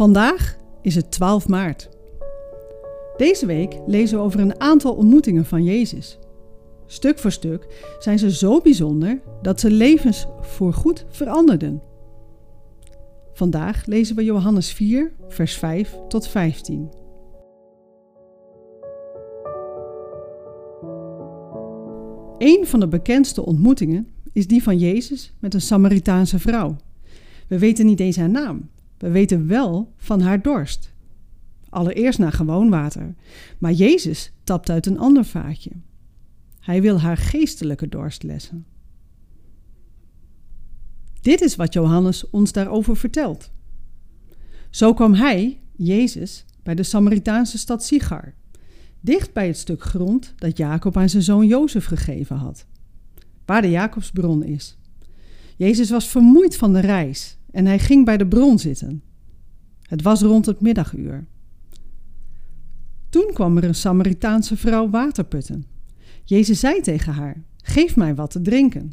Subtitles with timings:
[0.00, 1.88] Vandaag is het 12 maart.
[3.16, 6.18] Deze week lezen we over een aantal ontmoetingen van Jezus.
[6.86, 11.82] Stuk voor stuk zijn ze zo bijzonder dat ze levens voorgoed veranderden.
[13.32, 16.90] Vandaag lezen we Johannes 4, vers 5 tot 15.
[22.38, 26.76] Een van de bekendste ontmoetingen is die van Jezus met een Samaritaanse vrouw.
[27.48, 28.68] We weten niet eens haar naam.
[29.00, 30.92] We weten wel van haar dorst.
[31.68, 33.14] Allereerst naar gewoon water,
[33.58, 35.70] maar Jezus tapt uit een ander vaatje.
[36.60, 38.66] Hij wil haar geestelijke dorst lessen.
[41.20, 43.50] Dit is wat Johannes ons daarover vertelt.
[44.70, 48.34] Zo kwam hij, Jezus, bij de Samaritaanse stad Sigar,
[49.00, 52.66] dicht bij het stuk grond dat Jacob aan zijn zoon Jozef gegeven had,
[53.44, 54.78] waar de Jacobsbron is.
[55.56, 59.02] Jezus was vermoeid van de reis en hij ging bij de bron zitten.
[59.82, 61.26] Het was rond het middaguur.
[63.08, 65.64] Toen kwam er een Samaritaanse vrouw waterputten.
[66.24, 68.92] Jezus zei tegen haar: Geef mij wat te drinken.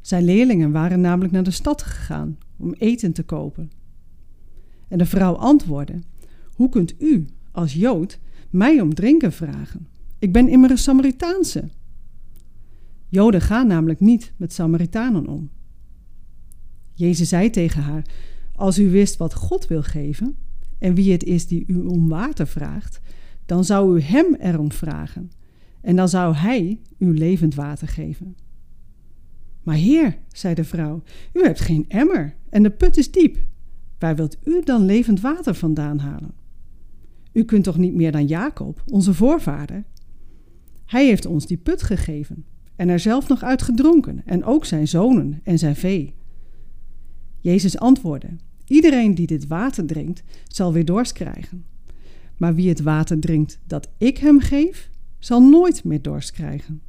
[0.00, 3.70] Zijn leerlingen waren namelijk naar de stad gegaan om eten te kopen.
[4.88, 5.98] En de vrouw antwoordde:
[6.54, 8.18] Hoe kunt u, als Jood,
[8.50, 9.86] mij om drinken vragen?
[10.18, 11.68] Ik ben immer een Samaritaanse.
[13.08, 15.50] Joden gaan namelijk niet met Samaritanen om.
[17.00, 18.02] Jezus zei tegen haar:
[18.54, 20.36] Als u wist wat God wil geven
[20.78, 23.00] en wie het is die u om water vraagt,
[23.46, 25.30] dan zou u hem erom vragen
[25.80, 28.36] en dan zou hij u levend water geven.
[29.62, 33.38] Maar heer, zei de vrouw, u hebt geen emmer en de put is diep.
[33.98, 36.32] Waar wilt u dan levend water vandaan halen?
[37.32, 39.84] U kunt toch niet meer dan Jacob, onze voorvader?
[40.86, 42.44] Hij heeft ons die put gegeven
[42.76, 46.14] en er zelf nog uit gedronken, en ook zijn zonen en zijn vee.
[47.40, 51.64] Jezus antwoordde: Iedereen die dit water drinkt, zal weer dorst krijgen.
[52.36, 56.82] Maar wie het water drinkt dat ik hem geef, zal nooit meer dorst krijgen.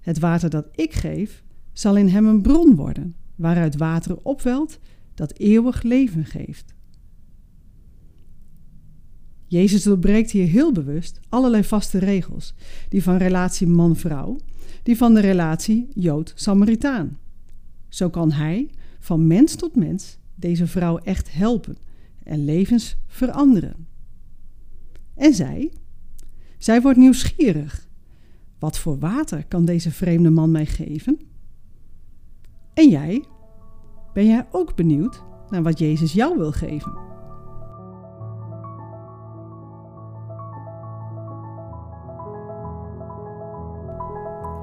[0.00, 4.78] Het water dat ik geef, zal in hem een bron worden, waaruit water opwelt
[5.14, 6.74] dat eeuwig leven geeft.
[9.46, 12.54] Jezus doorbreekt hier heel bewust allerlei vaste regels,
[12.88, 14.38] die van relatie man-vrouw,
[14.82, 17.18] die van de relatie Jood-Samaritaan.
[17.88, 18.70] Zo kan hij
[19.04, 21.76] van mens tot mens deze vrouw echt helpen
[22.22, 23.86] en levens veranderen.
[25.14, 25.72] En zij?
[26.58, 27.88] Zij wordt nieuwsgierig.
[28.58, 31.20] Wat voor water kan deze vreemde man mij geven?
[32.74, 33.24] En jij?
[34.12, 36.92] Ben jij ook benieuwd naar wat Jezus jou wil geven?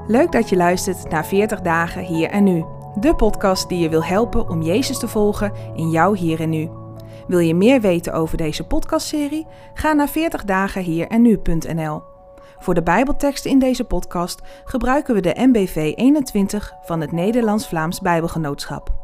[0.07, 2.63] Leuk dat je luistert naar 40 dagen hier en nu.
[2.99, 6.69] De podcast die je wil helpen om Jezus te volgen in jouw hier en nu.
[7.27, 9.47] Wil je meer weten over deze podcastserie?
[9.73, 12.01] Ga naar 40 dagen hier en nu.nl.
[12.59, 19.00] Voor de Bijbelteksten in deze podcast gebruiken we de MBV 21 van het Nederlands-Vlaams Bijbelgenootschap.